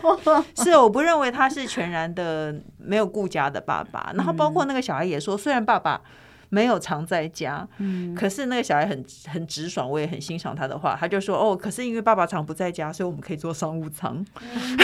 [0.55, 2.26] 是，我不认为他是全然的。
[2.27, 6.01] 呃，没有顾家的爸爸，然后包括那个小孩也说，虽然爸爸
[6.49, 14.25] 没有常在家，嗯，可是那个小孩很很直爽，我也很欣赏他的话，他就说哦，可是因为爸爸常不在家，所以我们可以做商务舱。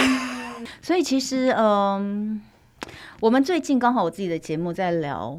[0.81, 2.41] 所以其实，嗯，
[3.19, 5.37] 我们最近刚好我自己的节目在聊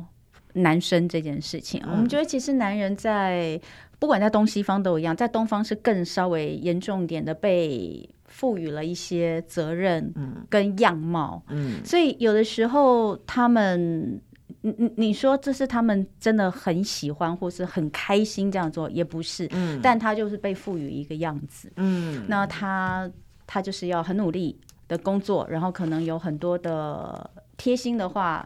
[0.53, 3.59] 男生这件事情，我们觉得其实男人在
[3.99, 8.07] 不管在东西方都一样，在东方是更稍微严重一点的被。
[8.35, 10.12] 赋予了一些责任，
[10.51, 14.20] 跟样貌，嗯，嗯，所以有的时候他们，
[14.62, 23.09] 你你你说这是他们真的很喜欢或是很开心这样做，也不是，嗯，但他就是被赋予一个样子，嗯，那他
[23.47, 28.44] 他就是要很努力的工作，然后可能有很多的贴心的话。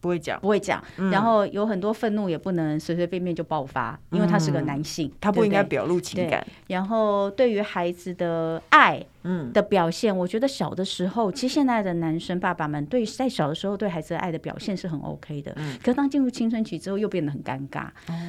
[0.00, 6.46] 不会讲，不会讲，然后有很多愤怒也不能随随便便就爆发，因为他是个男性，他不应该表露情感。
[6.66, 17.86] 然后对于孩子的爱，嗯，的表现，我觉得小的时候，其实现在的男生爸爸们对在小的时候对孩子的爱的表现是很 OK 的，可是当进入青春期之后，又变得很尴尬。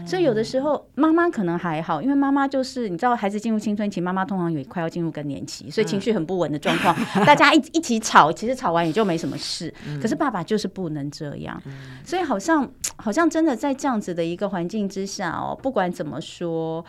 [0.07, 9.73] 所以有的时候妈妈可能还好，因为妈妈就是你知道，孩子进入青春期，妈妈通常也快要进入更年期，所以情绪很不稳的状况，大家一一起吵，其实吵完也就没什么事。
[10.01, 11.61] 可是爸爸就是不能这样。
[12.03, 16.83] 所以好像好像真的在这样子的一个环境之下哦，不管怎么说，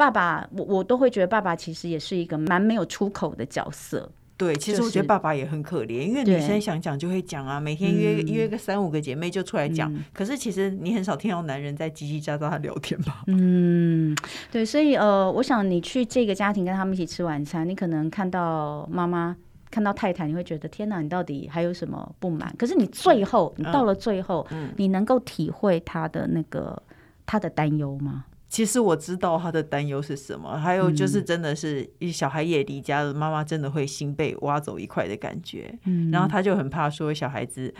[0.00, 4.10] 爸爸我我都会觉得爸爸其实也是一个蛮没有出口的角色。
[4.38, 9.94] 对，其实我觉得爸爸也很可怜，因为女生想讲就会讲啊，每天约约个三五个姐妹就出来讲。
[10.14, 13.24] 可是其实你很少听到男人在叽叽喳喳聊天吧？
[13.26, 14.16] 嗯，
[14.50, 19.36] 对，所以呃，我想你去这个家庭跟他们一起吃晚餐，你可能看到妈妈。
[19.70, 22.52] 看到太太，你会觉得天哪，你到底还有什么不满？
[22.58, 24.44] 可是你最后，你到了最后，
[24.76, 26.82] 你能够体会他的那个
[27.24, 28.24] 他的担忧吗？
[28.50, 35.72] 其实我知道他的担忧是什么，还有就是真的是一小孩也离家了，妈妈真的会心被挖走一块的感觉。
[36.10, 37.72] 然后他就很怕说小孩子。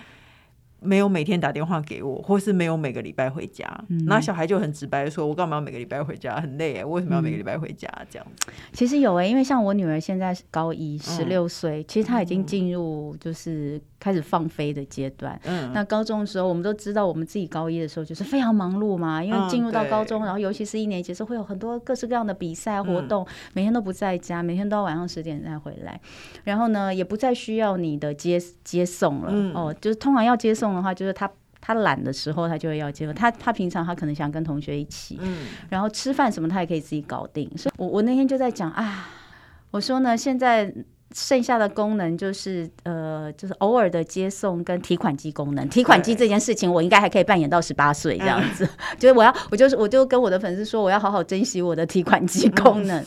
[0.81, 3.67] 没有每天打电话给我，或是没有每个礼拜回家，
[4.07, 6.41] 那、嗯、小孩就很直白的说：“我干嘛要每个礼拜回家？
[6.41, 8.49] 很累哎，为什么要每个礼拜回家？”这样子。
[8.73, 13.81] 其实有哎，因为像我女儿现在是高一，十六岁，其实她已经进入就是。
[14.01, 15.39] 开始放飞的阶段。
[15.45, 26.01] 嗯，那高中的时候，我们都知道，我们自己高一的时候就是非常忙碌嘛，因为进入到高中，然后尤其是一年级，是会有很多各式各样的比赛活动，每天都不在家，每天都要晚上十点再回来。
[26.45, 29.53] 然后呢，也不再需要你的接接送了。
[29.53, 31.31] 哦，就是通常要接送的话，就是他
[31.61, 33.15] 他懒的时候，他就会要接送。
[33.15, 37.51] 他他平常他可能想跟同学一起，嗯，然后吃饭什么他也可以自己搞定。
[37.57, 39.09] 所以我我那天就在讲啊，
[39.71, 40.73] 我说呢，现在。
[41.13, 45.69] 剩下的功能就是呃，就是偶尔的接送跟提款机功能。
[45.69, 48.65] 提款机这件事情，我应该还可以扮演到十八岁这样子。
[48.97, 53.05] 就是我要，我就是，我就跟我的粉丝说，我要好好珍惜我的提款机功能。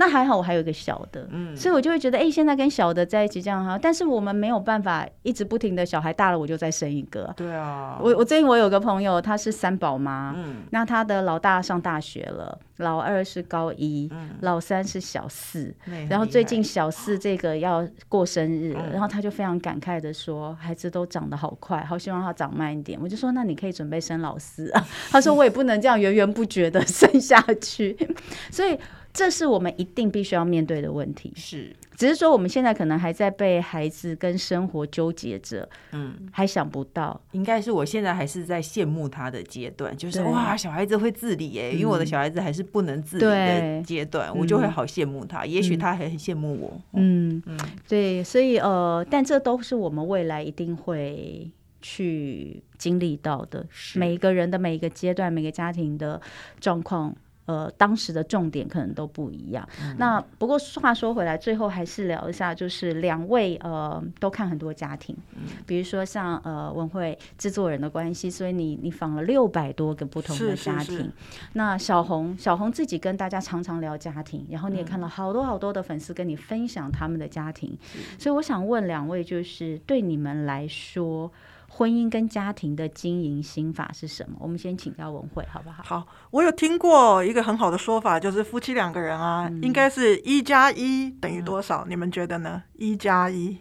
[0.00, 7.34] 那还好，我还有一个小的，嗯，所以我就会觉得，哎、欸，现在跟小的在一起这样哈，但是我们没有办法一直不停的小孩大了，我就再生一个。
[7.36, 15.74] 对啊，我我最近我有个朋友，他是三宝妈，嗯，那他的老大上大学了，老二是高一，嗯，老三是小四，
[16.08, 22.96] 然后最近小四这个要过生日，嗯、然后他就非常感慨的说，孩子都长得好快，好希望他长慢一点。
[23.02, 24.86] 我就说，那你可以准备生老四啊。
[25.10, 27.96] 他说，我也不能这样源源不绝的生下去，
[28.52, 28.78] 所以。
[29.12, 47.42] 这是我们一定必须要面对的问题，是，只是说我们现在可能还在被孩子跟生活纠结着，嗯，还想不到，应该是我现在还是在羡慕他的阶段，就是哇，小孩子会自理耶，因为我的小孩子还是不能自理的阶段，我就会好羡慕他，也许他还很羡慕我，嗯。
[47.46, 51.50] 嗯，对，所以呃，但这都是我们未来一定会
[51.82, 53.66] 去经历到的，
[53.96, 56.20] 每一个人的每一个阶段，每个家庭的
[56.60, 57.16] 状况。
[57.48, 59.66] 呃，当时的重点可能都不一样。
[59.82, 70.84] 嗯、那不过话说回来，最后还是聊一下，就是两位呃都看很多家庭，嗯、比如说像呃文慧制作人的关系，所以你你访了六百多个不同的家庭。
[70.84, 71.10] 是是是，
[71.54, 81.32] 那小红小红自己跟大家常常聊家庭，然后你也看到好多好多的粉丝跟你分享他们的家庭，嗯、所以我想问两位，就是对你们来说。
[81.70, 84.36] 婚姻跟家庭的经营心法是什么？
[84.40, 85.82] 我们先请教文慧，好不好？
[85.82, 91.84] 好，我有听过一个很好的说法，就是夫妻两个人啊，嗯、应该是一加一等于多少？
[91.84, 92.62] 嗯、你们觉得呢？
[92.72, 93.58] 一加一，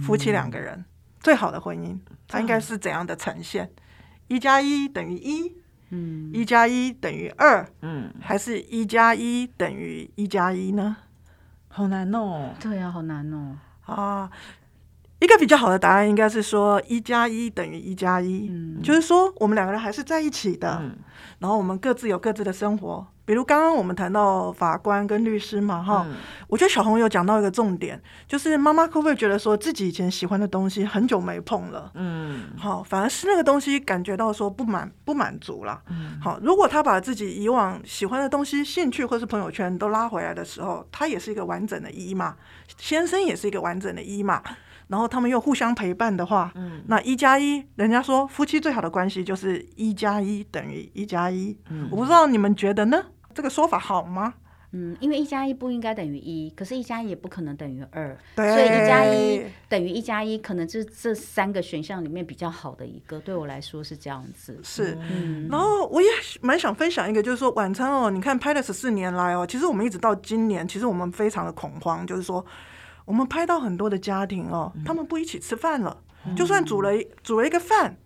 [0.00, 0.84] 夫妻两个人
[1.18, 3.70] 最好的婚姻，它应该是怎样的呈现？
[4.28, 5.52] 一加一等于一，
[5.90, 10.96] 嗯，一加一等于二，嗯，还是一加一等于一加一呢？
[11.68, 12.54] 好难哦。
[12.60, 13.58] 对啊，好难哦。
[13.86, 14.30] 啊，
[15.20, 20.96] 一个比较好的答案应该是说一加一等于一加一，嗯，就是说我们两个人还是在一起的，嗯，
[21.38, 23.06] 然后我们各自有各自的生活。
[23.26, 26.16] 比如刚刚我们谈到法官跟律师嘛，哈、嗯，
[26.48, 42.34] 我觉得小红有讲到一个重点，就是妈妈会不会觉得说自己以前喜欢的东西很久没碰了，嗯，好，反而是那个东西感觉到说不满不满足了，嗯，好，如果他把自己以往喜欢的东西、兴趣或是朋友圈都拉回来的时候，他也是一个完整的一嘛，
[42.78, 44.42] 先生也是一个完整的一嘛。
[44.90, 51.56] 然后他们又互相陪伴的话，嗯，那一加一，人家说夫妻最好的关系就是一加一等于一加一。
[51.70, 53.00] 嗯，我不知道你们觉得呢？
[53.32, 54.34] 这个说法好吗？
[54.72, 63.20] 嗯，因为一加一不应该等于一，可是一加一也不可能等于二，对，所以一加一等于一加一，可能是这三个选项里面比较好的一个。
[63.20, 64.58] 对我来说是这样子。
[64.64, 66.08] 是，嗯，然后我也
[66.40, 72.44] 蛮想分享一个，就是说晚餐哦，你看拍了十四年来哦，其实我们一直到今年，其实我们非常的恐慌，就是说。
[73.10, 76.92] 我们拍到很多的家庭哦，他们不一起吃饭了，嗯、就算煮了
[77.24, 77.96] 煮了一个饭，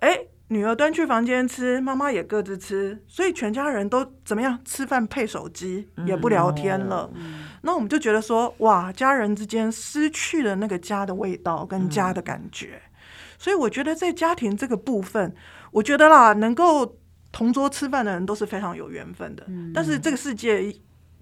[0.00, 4.60] 哎，女儿端去房间吃，妈妈也各自吃，所以全家人都怎么样？
[4.62, 7.10] 吃饭配手机，也不聊天了。
[7.14, 12.74] 嗯、那我们就觉得说，哇，家人之间失去了那个家的味道跟家的感觉。
[12.74, 12.92] 嗯、
[13.38, 15.34] 所以我觉得在家庭这个部分，
[15.70, 16.98] 我觉得啦，能够
[17.32, 19.44] 同桌吃饭的人都是非常有缘分的。
[19.48, 20.76] 嗯、但是这个世界。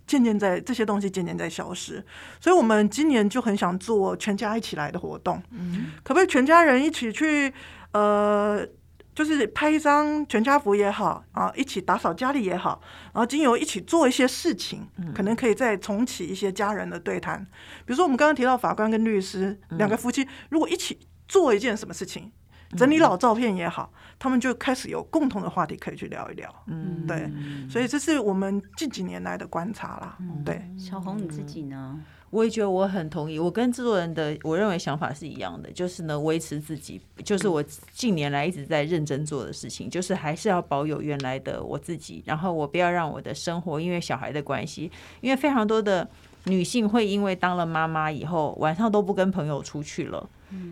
[0.06, 2.04] 渐渐在这些东西渐渐在消失，
[2.40, 7.52] 所以我们今年就很想做全家一起来的活动，嗯，可不可以全家人一起去，
[7.92, 8.66] 呃，
[9.14, 12.80] 就是拍一张全家福也好啊，一起打扫家里也好，
[13.12, 17.42] 然后经由一起做一些事情，可能可以再重启一些家人的对谈。
[17.86, 22.30] 比如说我们刚刚提到法官跟律师两个夫妻，如果一起做一件什么事情。
[22.76, 26.64] 整理老照片也好，他们就开始有共同的话题可以去聊一聊。
[26.66, 27.30] 嗯，对，
[27.68, 30.16] 所以这是我们近几年来的观察啦。
[30.20, 32.00] 嗯、对，小红你自己呢？
[32.30, 46.10] 我也觉得我很同意，我跟制作人的我认为想法是一样的，就是呢，维持自己，就是我近年来一直在认真做的事情，就是还是要保有原来的我自己，然后我不要让我的生活因为小孩的关系，因为非常多的
[46.44, 50.28] 女性会因为当了妈妈以后，晚上都不跟朋友出去了。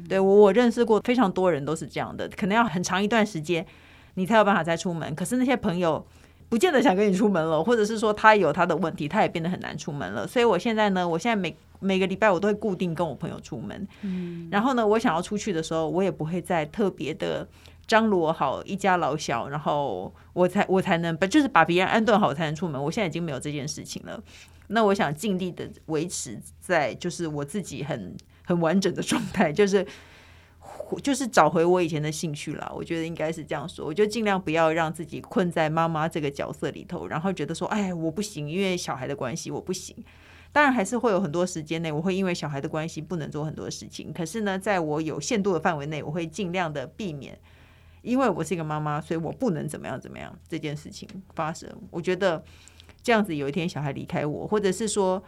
[0.09, 3.67] 对，我我认识过非常多人都是这样的，可能要很长一段时间
[4.15, 5.13] 你才有办法再出门。
[5.15, 6.07] 可是那些朋友
[6.49, 10.27] 不见得想跟你出门了，或者是说他有他的问题，他也变得很难出门了。
[10.27, 13.89] 所以我现在呢，我现在每每个礼拜我都会固定跟我朋友出门。
[14.03, 17.49] 嗯，然后呢，我想要出去的时候，我也不会再特别的
[17.87, 22.81] 张罗好一家老小，然后我才我才能把就是把别人安顿好才能出门。
[22.81, 24.23] 我现在已经没有这件事情了。
[24.73, 28.17] 那我想尽力的维持在就是我自己很。
[28.45, 29.87] 很完整的状态，就是
[31.01, 32.71] 就是找回我以前的兴趣了。
[32.75, 39.97] 我觉得应该是这样说，我就尽量不要让自己困在妈妈这个角色里头，然后觉得说，哎，我不行，因为小孩的关系，我不行。
[40.51, 44.13] 当然还是会有很多时间内，我会因为小孩的关系不能做很多事情。
[44.13, 47.39] 可是呢，在我有限度的范围内，我会尽量的避免，
[48.03, 51.71] 因为我是一个妈妈，所以我不能怎么样怎么样这件事情发生。
[51.93, 52.43] 我觉得
[53.03, 55.23] 这样子，有一天小孩离开我，或者是说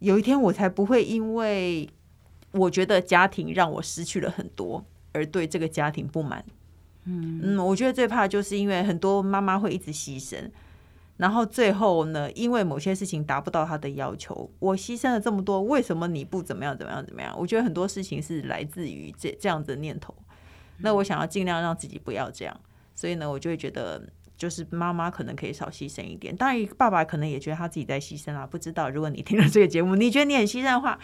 [0.00, 1.88] 有一天我才不会因为。
[2.52, 6.42] 我觉得家庭让我失去了很多，而对这个家庭不满。
[7.04, 10.50] 嗯嗯，我觉得最怕就是因为很多妈妈会一直牺牲，
[11.18, 17.36] 然后最后呢，因为某些事情达不到她的要求，我牺牲了这么多，为什么你不怎么样怎么样怎么样？
[17.38, 20.14] 我觉得很多事情是来自于这这样子的念头。
[20.78, 22.60] 那我想要尽量让自己不要这样，
[22.94, 24.02] 所以呢，我就会觉得
[24.38, 26.34] 就是妈妈可能可以少牺牲一点。
[26.34, 28.46] 当然，爸爸可能也觉得他自己在牺牲啊。
[28.46, 30.98] 不知道如果你听了这个节目，你觉得你很牺牲的话。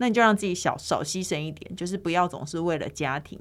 [0.00, 3.36] 那你就让自己小少牺牲一点，就是不要总是为了家庭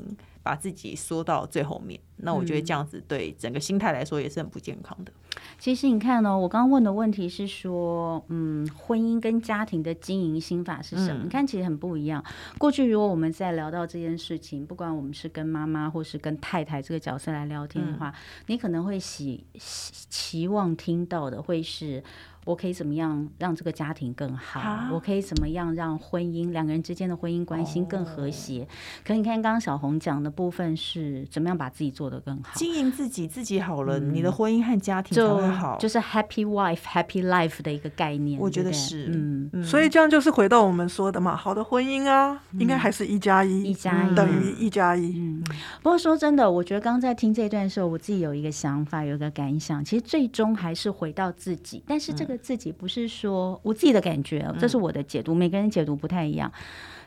[0.48, 2.00] 把自己缩到最后面。
[2.20, 5.12] 那我觉得这样子对整个心态来说也是很不健康的。
[5.60, 11.24] 其实你看呢、哦，我刚刚问的问题是说，嗯，婚姻跟家庭的经营心法是什么？
[11.24, 12.24] 嗯、你看，其实很不一样。
[12.58, 18.14] 过去如果我们在聊到这件事情，不管我们是跟妈妈或是跟太太这个角色来聊天的话，嗯、
[18.48, 22.02] 你可能会喜期望听到的会是。
[22.48, 24.62] 我可以怎么样让这个家庭更好？
[24.62, 28.64] 哈我可以怎么样让婚姻两个人之间的婚姻关系更和谐？
[28.64, 28.68] 哦、
[29.06, 32.54] 可你看刚刚小红讲的部分是怎么样把自己做得更好？
[32.56, 38.40] 经营自己，自己好了，嗯、你的婚姻和家庭才会好就，就是 happy wife happy life 的一个概念。
[38.40, 45.20] 我觉得是，嗯，嗯所以这样就是回到我们说的嘛，好的婚姻啊，嗯、应该还是一加一，一加一等于一加一。
[45.20, 45.44] 嗯，
[45.84, 52.37] 不过说真的，我觉得刚刚在听这段的时候，我自己有一个想法，有一个感想，其实最终还是回到自己，但是这个。
[52.38, 56.52] 的自己不是说我自己的感觉，这是我的解读，每个人解读不太一样。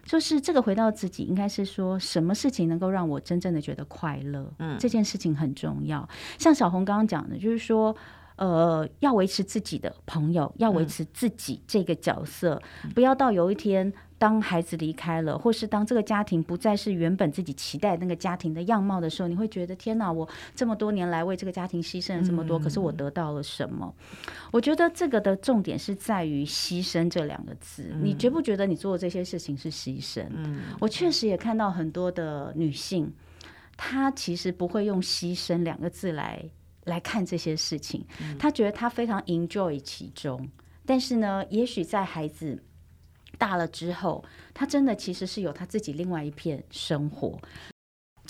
[0.05, 4.53] 就是这个回到自己，应该是说什么事情能够让我真正的觉得快乐？
[4.59, 6.09] 嗯，这件事情很重要。
[6.39, 7.95] 像小红刚刚讲的，就是说。
[8.41, 20.11] 呃，要维持自己的朋友，要维持自己这个角色，嗯、不要到有一天当孩子离开了，或是当这个家庭不再是原本自己期待那个家庭的样貌的时候，你会觉得天哪！
[20.11, 23.95] 我这么多年来为这个家庭牺牲了这么多，嗯、可是我得到了什么？
[24.51, 27.91] 我觉得这个的重点是在于“牺牲”这两个字。
[27.93, 30.25] 嗯、你觉不觉得你做的这些事情是牺牲？
[30.35, 33.13] 嗯、我确实也看到很多的女性，
[33.77, 36.43] 她其实不会用“牺牲”两个字来。
[36.85, 38.05] 来看这些事情，
[38.39, 40.49] 他觉得他非常 enjoy 其中，
[40.87, 42.63] 但是呢，也许在孩子
[43.39, 44.25] 大了之后，
[44.55, 47.39] 他真的其实是有他自己另外一片生活。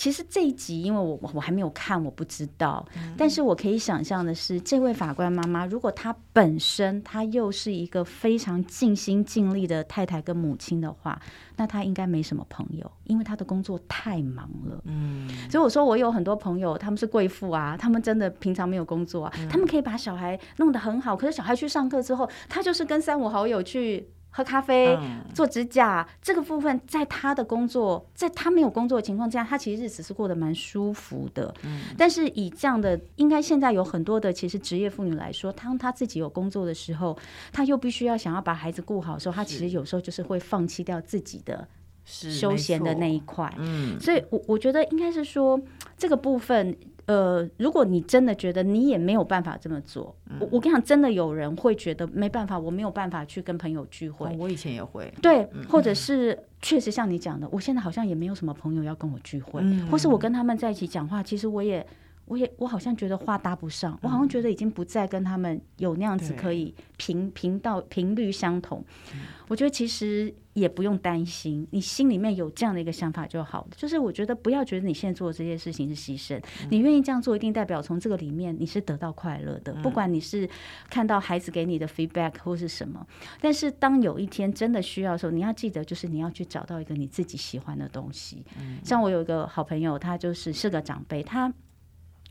[0.01, 2.83] 其实这一集，因为我我还没有看，我不知道。
[2.95, 11.21] 嗯、但是我可以想象的是，这位法官妈妈，如果她本身她又是一个非常尽心尽力的太太跟母亲的话，
[11.55, 14.81] 那她应该没什么朋友，因为她的工作太忙了。
[14.85, 24.09] 嗯，所以我说我有很多朋友，他们是贵妇啊，他们真的平常没有工作啊，嗯、他们可以把小孩弄得很好，可是小孩去上课之后，他就是跟三五好友去。
[24.33, 24.97] 喝咖啡、
[25.33, 31.53] 做指甲，嗯、这个部分在他的工作，在他没有工作的情况下，他其实日子是过得蛮舒服的。
[31.63, 37.17] 嗯、但是以这样的，应该现在有很多的其实职业妇女来说，当她自己有工作的时候，
[37.51, 41.67] 她又必须要想要把孩子顾好的时候，她其实有时候就是会放弃掉自己的
[42.05, 43.53] 休闲的那一块。
[43.59, 45.61] 嗯，所以我我觉得应该是说
[45.97, 46.77] 这个部分。
[47.11, 54.27] 呃，如果你真的觉得你也没有办法这么做，嗯、我我跟你讲，真的有人会觉得没办法，我没有办法去跟朋友聚会。
[54.27, 61.85] 哦、我以前也会，对，嗯、或者是确实像你讲的，我现在好像也没有什么朋友要跟我聚会，嗯、或是我跟他们在一起讲话，其实我也。
[62.31, 68.81] 我也我好像觉得话搭不上，我好像觉得已经不再跟他们有那样子可以频频道频率相同。
[69.49, 73.71] 我觉得其实也不用担心，你心里面有这样的一个想法就好了。
[73.75, 79.73] 就是我觉得不要觉得你现在做的这些事情是牺牲，你愿意这样做，一定代表从这个里面你是得到快乐的。
[79.83, 80.49] 不管你是
[80.89, 83.05] 看到孩子给你的 feedback 或是什么，
[83.41, 88.45] 但是当有一天真的需要的时候，你要记得，就是你要去找到一个你自己喜欢的东西。
[88.85, 91.53] 像我有一个好朋友，他就是是个长辈，他。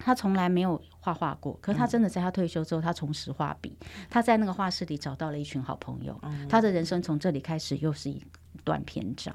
[0.02, 3.78] 他从来没有画画过，可是他真的在他退休之后，他重拾画笔。
[4.08, 8.20] 他在那个画室里找到了一群好朋友，他的人生从这里开始又是一
[8.64, 9.34] 段篇章。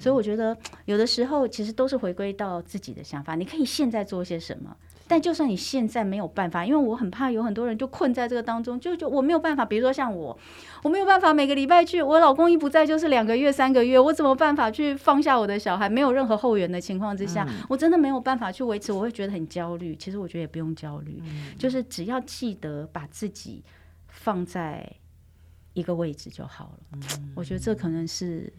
[0.00, 4.76] 所以我觉得有的时候其实都是回归到自己的想法，你可以现在做些什么。
[5.06, 9.62] 但就算你现在没有办法，因为我很怕有很多人就困在这个当中，就就我没有办法。
[9.62, 10.36] 比如说像我，
[10.82, 15.90] 我没有办法每个礼拜去，我老公一不在就是两个月、三个月，我怎么办法去放下我的小孩？
[15.90, 19.94] 没有任何后援的情况之下，我真的没有办法去维持，我会觉得很焦虑。
[19.94, 21.20] 其实我觉得也不用焦虑，
[21.58, 23.62] 就是只要记得把自己
[24.08, 24.90] 放在
[25.74, 26.98] 一个位置就好了。
[27.34, 28.52] 我觉得这可能是。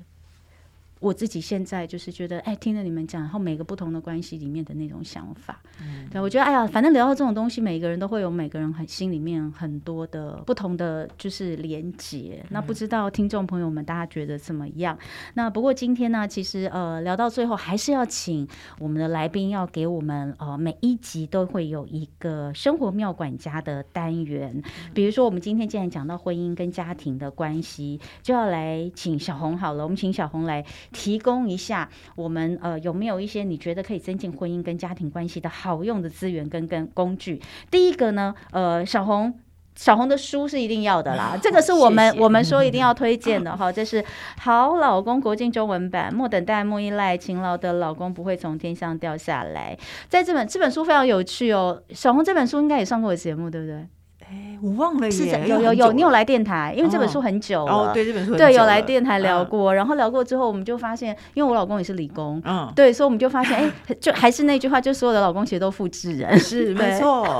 [1.05, 12.39] 我自己现在就是觉得，哎，听了你们讲，然后每个不同的关系里面的那种想法，嗯，对，我觉得，哎呀，反正聊到这种东西，每个人都会有每个人很心里面很多的不同的就是连结。
[12.41, 14.97] 嗯、那不知道听众朋友们大家觉得怎么样？
[15.35, 18.47] 那不过今天呢，其实呃聊到最后，还是要请
[18.79, 24.59] 我们的来宾要给我们呃每一集都会有一个生活妙管家的单元。
[24.95, 30.65] 比如说我们今天既然讲到婚姻跟家庭的关系，就要来请小红好了，我们请小红来。
[30.95, 37.41] 提供一下我们呃有没有一些你觉得可以增进婚姻跟家庭关系的好用的资源跟跟工具？
[37.69, 39.37] 第一个呢，呃，小红
[39.75, 44.01] 小红的书是一定要的啦， 这个是我们我们说一定要推荐的哈， 这是
[44.39, 49.77] 《好老公国境中文版》，莫等待，莫依赖，勤劳的老公不会从天上掉下来。
[50.07, 53.85] 在这本这本书非常有趣哦，小红这本书应该也上过我节目，对不对？
[54.29, 55.11] 哎，我忘了耶。
[55.11, 57.71] 是有有有，你有来电台，因为这本书很久了。
[57.71, 63.57] 哦，对，这本书对有来电台聊过，然后聊过之后，我们就发现，因为我老公也是理工，嗯，对，所以我们就发现，
[63.87, 67.25] 哎，就还是那句话，就所有的老公其实都复制人，是 没错。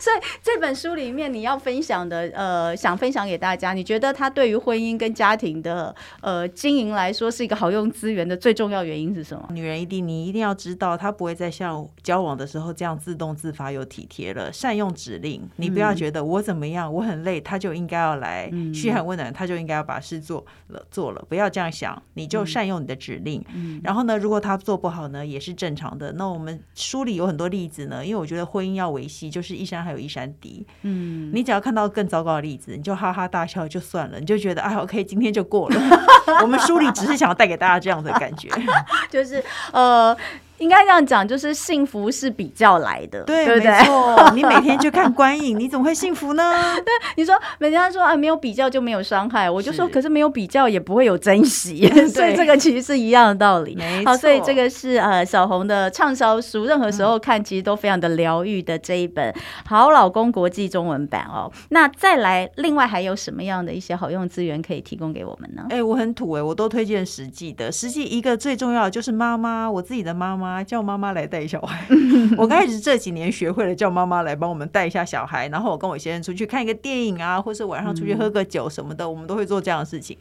[0.00, 9.48] 所以这本书里面你要分享的，呃，想分享给大家，你觉得它对于婚姻跟家庭的呃经营来说是一个好用资源的最重要原因是什么？
[9.50, 16.92] 女人一定你一定要知道，她不会再像交往的时候这样自动自发又体贴了，善用指令，你不要觉得我怎么样。
[16.92, 23.44] 我很累，他就应该要来嘘寒问暖，他就应该要把事做了做了，不要这样想，你就善用你的指令。
[23.54, 26.12] 嗯、然后呢，如果他做不好呢，也是正常的。
[26.14, 30.66] 那我们书里有很多例子呢，因为我觉得婚姻要维系，就是一山还有一山低。
[30.82, 35.80] 嗯，你只要看到更糟糕的例子，你就哈哈大笑就算了，你就觉得啊，OK，今天就过了。
[36.42, 38.48] 我们书里只是想要带给大家这样的感觉，
[39.10, 39.42] 就是
[39.72, 40.16] 呃。
[40.58, 43.70] 应该这样讲，就是幸福是比较来的，对，对不对？
[43.70, 46.52] 没错，你每天去看观影，你怎么会幸福呢？
[46.76, 46.86] 对，
[47.16, 53.74] 你说人家说啊，没有比较就没有伤害，我就说，可是没有比较也不会有珍惜， 所以这个其实是一样的道理。
[53.74, 59.32] 没错，好，所以这个是呃小红的畅销书，任何时候看其实都非常的疗愈的这一本
[59.66, 61.50] 《好老公国际中文版》哦。
[61.70, 65.66] 那再来，另外还有什么样的一些好用资源可以提供给我们呢？
[65.70, 70.43] 哎、欸，我很土哎、欸，我都推荐实际的，实际一个最重要的就是妈妈，我自己的妈妈。
[70.64, 71.86] 叫妈妈来带小孩，
[72.36, 80.16] 我开始这几年学会了叫妈妈来帮我们带一下小孩，然后我跟我先生出去看一个电影啊，或是晚上出去喝个酒什么的，我们都会做这样的事情。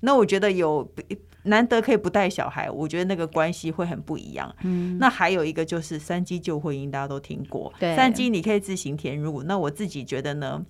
[0.00, 0.86] 那我觉得有
[1.44, 4.54] 难得可以不带小孩，我觉得那个关系会很不一样。
[4.98, 9.42] 那还有一个就是三机旧婚姻，大家都听过，三机你可以自行填入。
[9.44, 10.62] 那我自己觉得呢，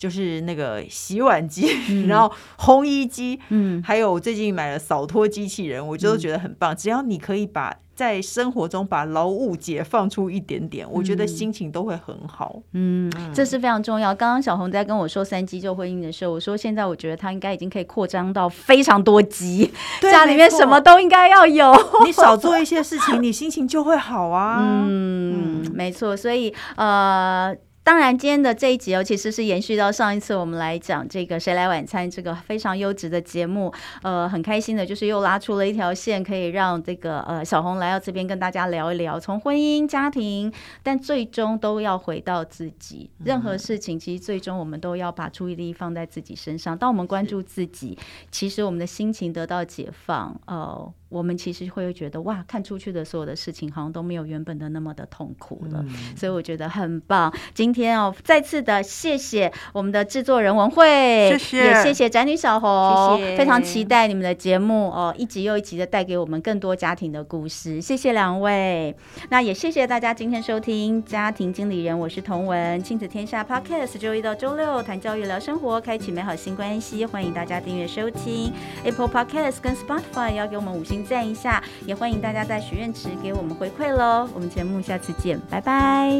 [0.00, 6.74] 就是那个洗碗机，嗯、然后烘衣机，嗯，还有我最近买了扫拖机器人，我就觉得很棒。
[6.74, 12.62] 只要你可以把在生活中把劳务解放出一点点，我觉得心情都会很好。
[12.72, 14.14] 嗯，这是非常重要。
[14.14, 19.70] 刚刚小红在跟我说三机就婚姻的时候，我说现在我觉得他应该已经可以扩张到非常多机，
[20.00, 21.74] 家里面什么都应该要有。
[22.06, 24.60] 你少做一些事情，你心情就会好啊。
[24.62, 26.16] 嗯，嗯没错。
[26.16, 27.54] 所以呃。
[27.90, 33.74] 当然，今天的这一集哦，其实是延续到上一次我们来讲这个《谁来晚餐》这个非常优质的节目。
[34.02, 40.52] 呃，很开心的就是又拉出了一条线，可以让这个呃小红来到这边跟大家聊一聊，从婚姻、家庭，
[40.84, 43.10] 但最终都要回到自己。
[43.24, 46.78] 任何事情，其实最终我们都要把注意力放在自己身上。
[46.78, 47.98] 当我们关注自己，
[48.30, 50.40] 其实我们的心情得到解放。
[50.46, 50.94] 呃。
[51.10, 57.34] 我们其实会觉得哇，看出去的所有的事情好像都没有原本的那么的痛苦了，嗯、所以我觉得很棒。
[57.52, 67.80] 今天哦，再次的谢谢我们的制作人文慧，谢谢，也谢谢宅女小红，谢谢，非常期待你们的节目哦，一集又一集的带给我们更多家庭的故事。
[67.80, 68.94] 谢谢两位，
[69.30, 78.52] 那也谢谢大家今天收听家庭经理人，我是童文，亲子天下 Podcast，周一到周六谈教育聊生活，开启美好新关系，欢迎大家订阅收听
[78.84, 80.99] Apple Podcast 跟 Spotify，要给我们五星。
[81.04, 84.28] 赞一下，也欢迎大家在许愿池给我们回馈喽。
[84.34, 86.10] 我们节目下次见，拜拜，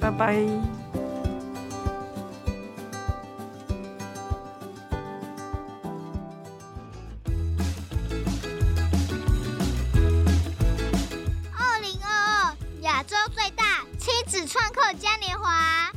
[0.00, 0.26] 拜拜，拜拜。
[11.56, 15.90] 二零二二亚洲最大亲子创客嘉年华。